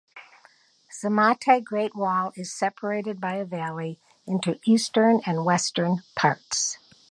Simatai 0.91 1.63
Great 1.63 1.95
Wall 1.95 2.31
is 2.35 2.51
separated 2.51 3.21
by 3.21 3.35
a 3.35 3.45
valley 3.45 3.99
into 4.25 4.59
eastern 4.65 5.21
and 5.27 5.45
western 5.45 5.99
parts. 6.15 6.79